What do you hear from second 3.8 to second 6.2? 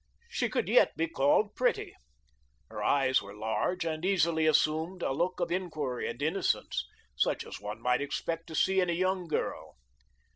and easily assumed a look of inquiry and